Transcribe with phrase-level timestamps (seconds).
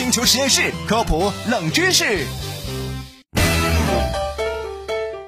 [0.00, 2.26] 星球实验室科普冷知识。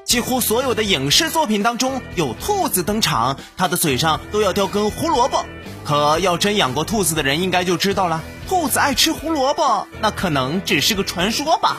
[0.03, 5.45] 几乎所有的影视作品当中有兔子登场，它的嘴上都要叼根胡萝卜。
[5.85, 11.77] 可要真养过兔子的人应该就知道了，兔子爱吃胡萝卜，那可能只是个传说吧。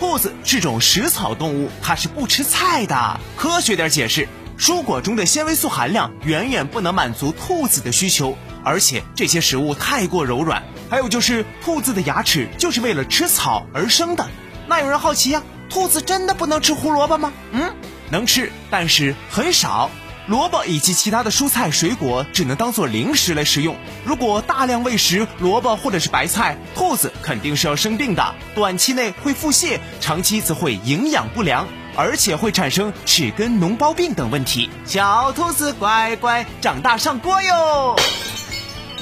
[0.00, 3.20] 兔子是种食草动物，它是不吃菜的。
[3.36, 4.26] 科学点解释，
[4.58, 10.62] 蔬果中的纤维素含量远远不能满足兔子的需求，而且这些食物太过柔软。
[10.90, 14.26] 还有就是，兔子的牙齿就是为了吃草而生的。
[14.66, 15.42] 那有人好奇呀？
[15.70, 17.32] 兔子真的不能吃胡萝卜吗？
[17.52, 17.74] 嗯，
[18.10, 19.90] 能吃，但是很少。
[20.26, 23.76] 萝卜以及其他的蔬菜水果只能当做零食来食用。
[24.04, 28.34] 如果大量喂食萝卜或者是白菜，兔子肯定是要生病的。
[28.54, 34.68] 短期内会腹泻，长期则会营养不良，而且会产生齿根脓包病等问题。
[34.84, 37.96] 小兔子乖乖长大上锅哟。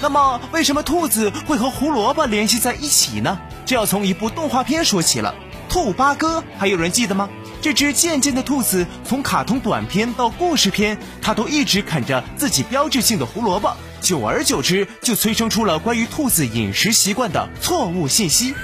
[0.01, 3.39] 那么，为什么兔子会和胡萝卜联系在一起呢？
[3.65, 5.35] 这要从一部动画片说起了。
[5.69, 7.29] 兔八哥，还有人记得吗？
[7.61, 13.77] 这只贱贱的兔子，从卡通短片到故事片，它都一直啃着自己标志性的胡萝卜。
[14.01, 18.55] 久而久之，就催生出了关于兔子饮食习惯的错误信息。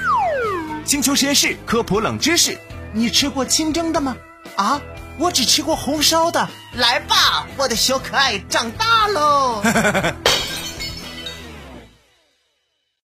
[0.85, 2.59] 星球实验室科普冷知识：
[2.93, 4.17] 你吃过清蒸的吗？
[4.55, 4.81] 啊，
[5.19, 6.49] 我只吃过红烧的。
[6.75, 9.63] 来吧，我的小可爱，长大喽！